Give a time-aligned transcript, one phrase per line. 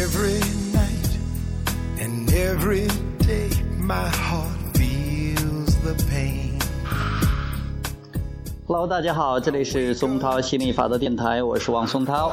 [0.00, 0.40] Every
[0.72, 1.18] night
[2.00, 6.58] and every day, my heart feels the pain.
[8.66, 12.32] Hello，大家好，这里是松涛心理法则电台，我是王松涛。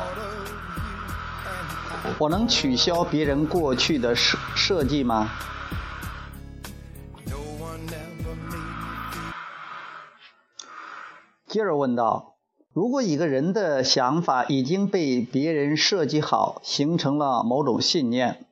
[2.18, 5.30] 我能取消别人过去的设设计吗
[11.48, 12.37] 接着问道：
[12.74, 18.46] 如果一个人的想法已经被别人设计好，形成了某种信念，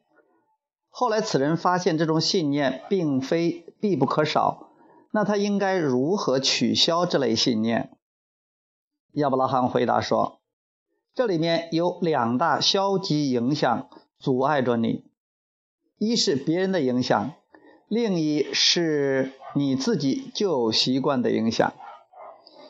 [0.89, 4.71] 后来此人发现这种信念并非必不可少，
[5.11, 7.91] 那他应该如何取消这类信念？
[9.13, 10.39] 亚伯拉罕回答说
[11.13, 15.05] ：“这里面有两大消极影响阻碍着你，
[15.99, 17.33] 一是别人的影响，
[17.87, 21.73] 另一是你自己旧习惯的影响。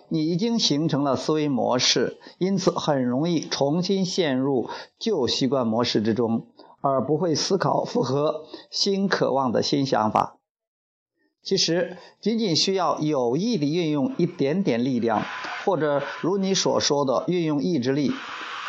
[0.09, 6.47] 你已经形成了思维模式，因此很容易重新陷入旧习惯模式之中，
[6.81, 10.37] 而不会思考符合新渴望的新想法。
[11.41, 15.23] 其实，仅仅需要有意地运用一点点力量，
[15.63, 18.11] 或者如你所说的运用意志力，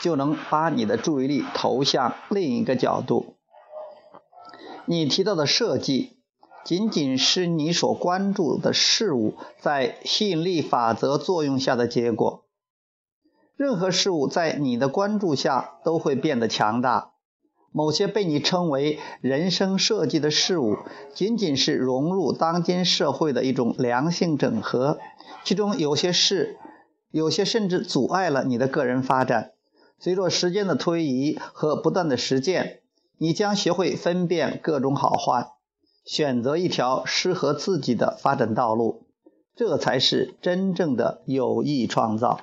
[0.02, 3.36] 就能把你的注意力投向另一个角度。
[4.84, 6.15] 你提到的设计，
[6.66, 12.42] 仅仅是你所关注的事物在吸引力法则作用下的结果。
[13.54, 17.12] 任何事物在你的关注下都会变得强大。
[17.70, 20.78] 某些被你称为人生设计的事物，
[21.14, 24.98] 仅仅是融入当今社会的一种良性整合，
[25.44, 26.58] 其中有些事，
[27.12, 29.52] 有些甚至阻碍了你的个人发展。
[30.00, 32.80] 随着时间的推移和不断的实践，
[33.18, 35.52] 你将学会分辨各种好坏，
[36.06, 39.06] 选择一条适合自己的发展道路，
[39.56, 42.40] 这才是真正的有益创造。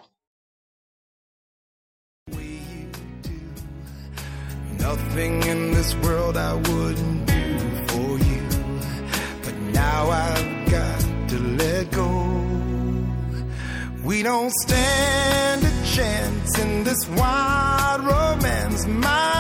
[4.77, 7.33] Nothing in this world I wouldn't do
[7.87, 8.43] for you.
[9.41, 12.03] But now I've got to let go.
[14.03, 19.32] We don't stand a chance in this wild romance, my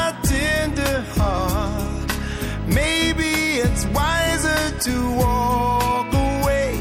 [3.73, 6.77] it's wiser to walk away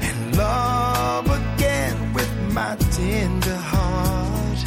[0.00, 4.60] and love again with my tender heart.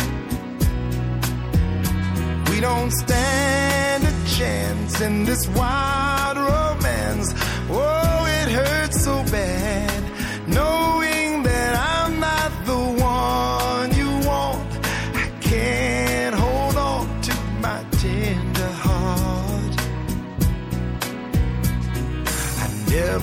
[2.50, 7.34] We don't stand a chance in this wild romance.
[7.70, 10.04] Oh, it hurts so bad
[10.48, 10.93] knowing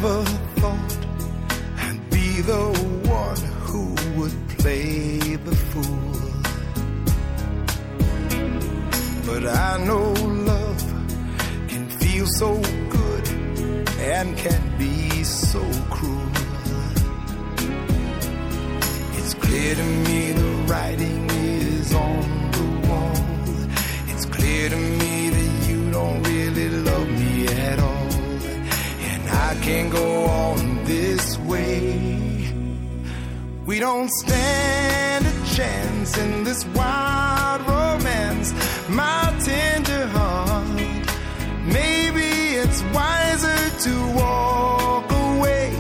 [0.00, 0.24] never
[0.60, 0.96] thought
[1.76, 2.64] I'd be the
[3.04, 3.84] one who
[4.16, 6.12] would play the fool.
[9.26, 10.12] But I know
[10.52, 10.84] love
[11.68, 12.50] can feel so
[12.96, 13.28] good
[13.98, 16.30] and can be so cruel.
[19.18, 21.19] It's clear to me the writing
[29.70, 32.52] can't go on this way.
[33.66, 38.48] We don't stand a chance in this wild romance,
[38.88, 40.66] my tender heart.
[41.78, 42.28] Maybe
[42.62, 45.70] it's wiser to walk away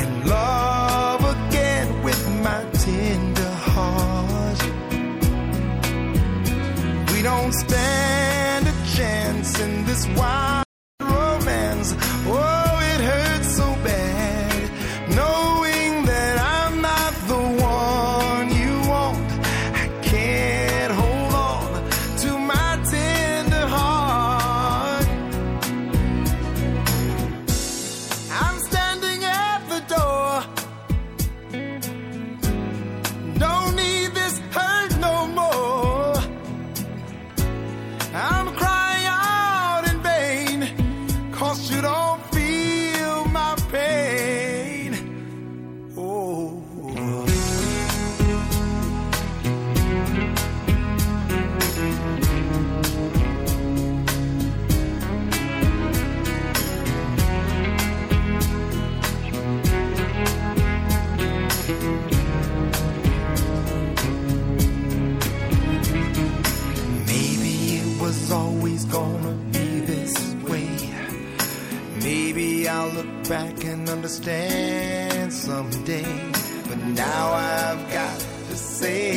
[0.00, 4.60] and love again with my tender heart.
[7.12, 10.66] We don't stand a chance in this wild
[11.00, 11.94] romance.
[12.26, 12.41] Oh,
[68.12, 70.14] was always gonna be this
[70.48, 70.68] way.
[72.02, 76.12] Maybe I'll look back and understand someday.
[76.68, 78.18] But now I've got
[78.50, 79.08] to say,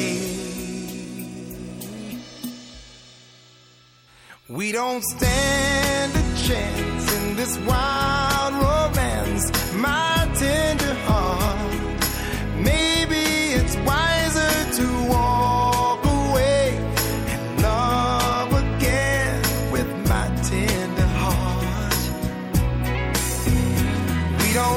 [4.48, 10.75] We don't stand a chance in this wild romance, my tender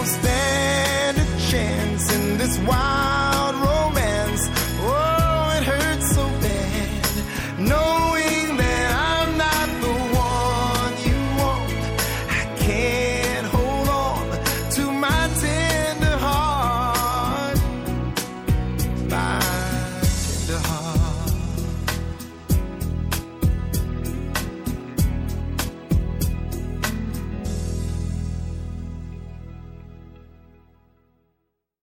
[0.05, 3.18] stand a chance in this wild